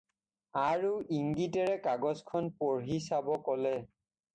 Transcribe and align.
আৰু 0.61 0.93
ইংগিতেৰে 1.19 1.77
কাগজখন 1.85 2.51
পঢ়ি 2.59 3.03
চাব 3.13 3.35
ক'লে। 3.51 3.81